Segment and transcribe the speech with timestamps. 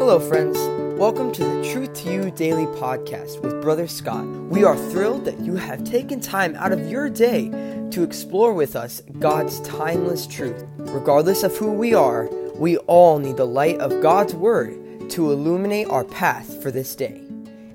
[0.00, 0.56] Hello, friends.
[0.98, 4.24] Welcome to the Truth to You Daily Podcast with Brother Scott.
[4.24, 7.50] We are thrilled that you have taken time out of your day
[7.90, 10.64] to explore with us God's timeless truth.
[10.78, 15.90] Regardless of who we are, we all need the light of God's Word to illuminate
[15.90, 17.20] our path for this day.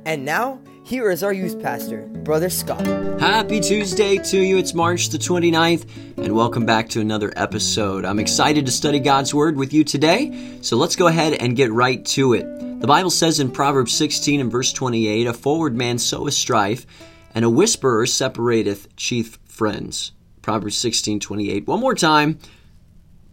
[0.06, 2.86] And now, here is our youth pastor, Brother Scott.
[3.20, 4.58] Happy Tuesday to you.
[4.58, 5.86] It's March the 29th,
[6.26, 8.04] and welcome back to another episode.
[8.04, 11.72] I'm excited to study God's Word with you today, so let's go ahead and get
[11.72, 12.82] right to it.
[12.82, 16.88] The Bible says in Proverbs 16 and verse 28 A forward man soweth strife,
[17.36, 20.14] and a whisperer separateth chief friends.
[20.42, 21.68] Proverbs 16 28.
[21.68, 22.40] One more time.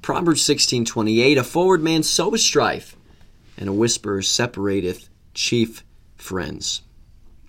[0.03, 1.39] Proverbs 16 28.
[1.39, 2.95] A forward man soweth strife,
[3.57, 5.83] and a whisperer separateth chief
[6.17, 6.83] friends.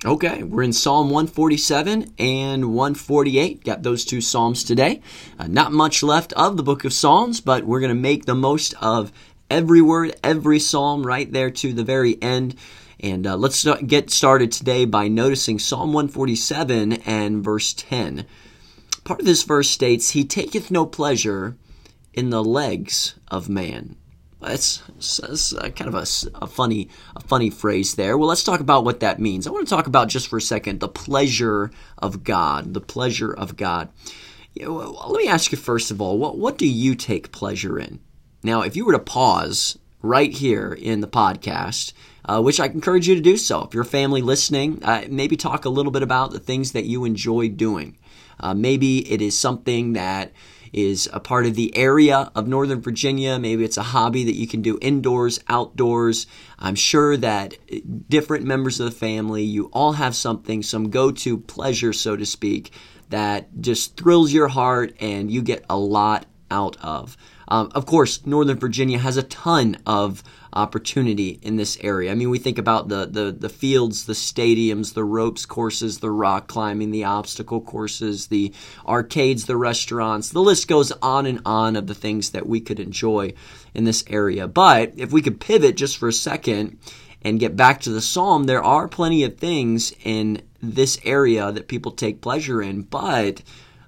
[0.05, 3.63] Okay, we're in Psalm 147 and 148.
[3.63, 5.02] Got those two Psalms today.
[5.39, 8.35] Uh, not much left of the book of Psalms, but we're going to make the
[8.35, 9.13] most of
[9.49, 12.55] every word, every Psalm right there to the very end.
[12.99, 18.26] And uh, let's start, get started today by noticing Psalm 147 and verse 10.
[19.05, 21.55] Part of this verse states, He taketh no pleasure
[22.13, 23.96] in the legs of man.
[24.44, 26.05] That's, that's kind of a,
[26.44, 28.18] a, funny a funny phrase there.
[28.18, 29.48] Well, let's talk about what that means.
[29.48, 32.74] I want to talk about just for a second the pleasure of God.
[32.74, 33.90] The pleasure of God.
[34.54, 34.74] You know,
[35.08, 37.99] let me ask you first of all, what what do you take pleasure in?
[38.44, 41.94] Now, if you were to pause right here in the podcast,
[42.26, 43.64] uh, which I encourage you to do so.
[43.64, 47.05] If you're family listening, uh, maybe talk a little bit about the things that you
[47.05, 47.98] enjoy doing.
[48.39, 50.31] Uh, maybe it is something that
[50.73, 53.37] is a part of the area of Northern Virginia.
[53.37, 56.25] Maybe it's a hobby that you can do indoors, outdoors.
[56.57, 57.53] I'm sure that
[58.09, 62.25] different members of the family, you all have something, some go to pleasure, so to
[62.25, 62.71] speak,
[63.09, 67.16] that just thrills your heart and you get a lot out of.
[67.47, 72.12] Um, of course, Northern Virginia has a ton of opportunity in this area.
[72.12, 76.12] I mean, we think about the, the, the fields, the stadiums, the ropes courses, the
[76.12, 78.53] rock climbing, the obstacle courses, the
[78.88, 80.30] arcades, the restaurants.
[80.30, 83.34] The list goes on and on of the things that we could enjoy
[83.74, 84.48] in this area.
[84.48, 86.78] But if we could pivot just for a second
[87.24, 91.68] and get back to the psalm, there are plenty of things in this area that
[91.68, 93.42] people take pleasure in, but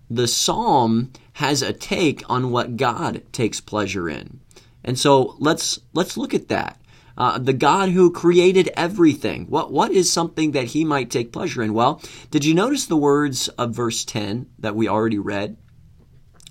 [0.09, 4.39] the psalm has a take on what God takes pleasure in.
[4.83, 6.79] And so let's let's look at that.
[7.17, 9.45] Uh, the God who created everything.
[9.47, 11.73] What what is something that He might take pleasure in?
[11.73, 15.57] Well, did you notice the words of verse ten that we already read?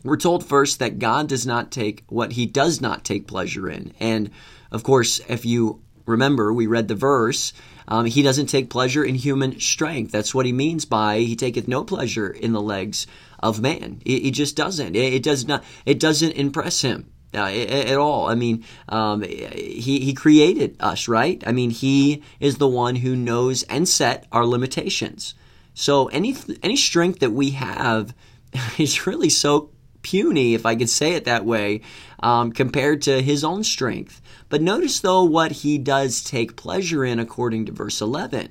[0.03, 3.93] We're told first that God does not take what He does not take pleasure in,
[4.01, 4.31] and
[4.71, 7.53] of course, if you remember, we read the verse.
[7.87, 10.13] Um, he doesn't take pleasure in human strength.
[10.13, 13.07] That's what he means by he taketh no pleasure in the legs
[13.41, 14.01] of man.
[14.05, 14.97] He, he just doesn't.
[14.97, 15.65] It, it, does not.
[15.85, 17.11] It doesn't impress him.
[17.35, 18.29] Uh, at all.
[18.29, 21.43] I mean, um, he he created us, right?
[21.45, 25.35] I mean, he is the one who knows and set our limitations.
[25.75, 28.15] So any any strength that we have
[28.79, 29.71] is really so
[30.05, 31.81] puny, if I could say it that way,
[32.21, 34.23] um, compared to his own strength.
[34.49, 38.51] But notice though what he does take pleasure in, according to verse eleven.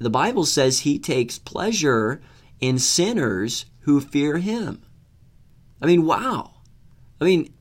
[0.00, 2.20] The Bible says he takes pleasure
[2.60, 4.82] in sinners who fear him.
[5.80, 6.54] I mean, wow.
[7.20, 7.52] I mean,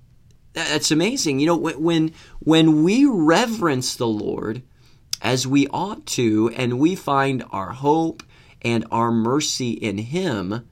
[0.54, 1.40] that's amazing.
[1.40, 4.64] You know, when when we reverence the Lord
[5.22, 8.24] as we ought to, and we find our hope
[8.62, 10.68] and our mercy in Him,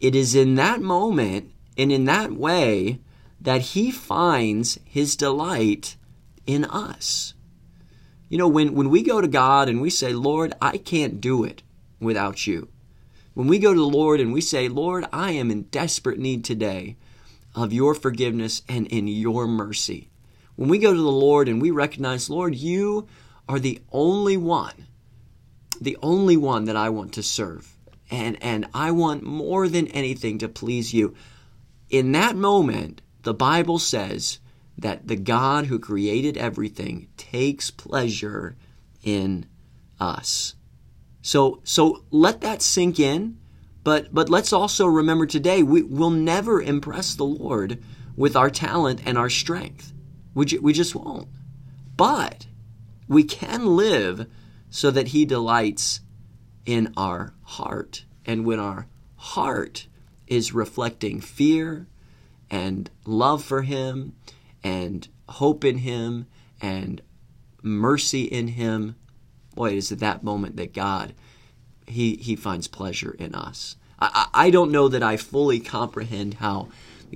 [0.00, 3.00] it is in that moment and in that way
[3.40, 5.96] that He finds His delight
[6.46, 7.34] in us.
[8.28, 11.44] You know, when, when we go to God and we say, Lord, I can't do
[11.44, 11.62] it
[12.00, 12.68] without you.
[13.34, 16.44] When we go to the Lord and we say, Lord, I am in desperate need
[16.44, 16.96] today
[17.54, 20.10] of your forgiveness and in your mercy.
[20.56, 23.06] When we go to the Lord and we recognize, Lord, you
[23.48, 24.88] are the only one,
[25.80, 27.76] the only one that I want to serve.
[28.10, 31.14] And, and I want more than anything to please you.
[31.90, 34.40] In that moment, the Bible says
[34.76, 38.56] that the God who created everything takes pleasure
[39.02, 39.46] in
[39.98, 40.54] us.
[41.22, 43.38] So, so let that sink in
[43.88, 47.82] but but let's also remember today we will never impress the Lord
[48.16, 49.94] with our talent and our strength.
[50.34, 51.28] We, we just won't.
[51.96, 52.46] But
[53.08, 54.26] we can live
[54.68, 56.00] so that He delights
[56.66, 58.04] in our heart.
[58.26, 59.86] And when our heart
[60.28, 61.86] is reflecting fear
[62.50, 64.14] and love for Him
[64.62, 66.26] and hope in Him
[66.60, 67.00] and
[67.62, 68.96] mercy in Him,
[69.54, 71.14] boy, it is at that moment that God
[71.88, 73.76] he, he finds pleasure in us.
[74.00, 76.68] I, I don't know that I fully comprehend how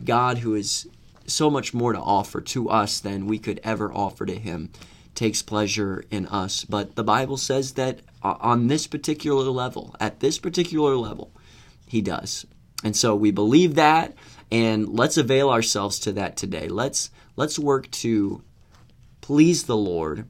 [0.05, 0.89] God, who is
[1.27, 4.71] so much more to offer to us than we could ever offer to Him,
[5.15, 6.65] takes pleasure in us.
[6.65, 11.31] But the Bible says that uh, on this particular level, at this particular level,
[11.87, 12.47] He does.
[12.85, 14.15] And so we believe that,
[14.51, 16.69] and let's avail ourselves to that today.
[16.69, 18.43] Let's let's work to
[19.21, 20.27] please the Lord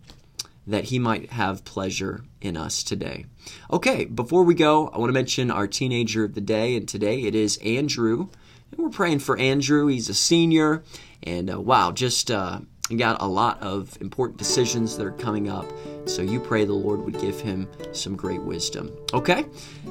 [0.67, 3.27] that He might have pleasure in us today.
[3.71, 7.23] Okay, before we go, I want to mention our teenager of the day, and today
[7.23, 8.29] it is Andrew.
[8.71, 9.87] And we're praying for Andrew.
[9.89, 10.83] He's a senior,
[11.23, 12.61] and uh, wow, just uh,
[12.99, 15.67] got a lot of important decisions that are coming up.
[16.07, 18.91] So you pray the Lord would give him some great wisdom.
[19.13, 19.45] Okay?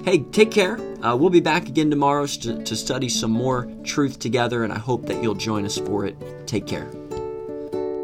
[0.04, 0.80] Hey, take care.
[1.04, 4.80] Uh, we'll be back again tomorrow to, to study some more truth together, and I
[4.80, 6.16] hope that you'll join us for it.
[6.48, 6.90] Take care.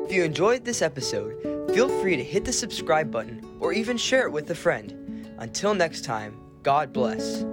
[0.05, 4.25] If you enjoyed this episode, feel free to hit the subscribe button or even share
[4.25, 5.35] it with a friend.
[5.37, 7.43] Until next time, God bless.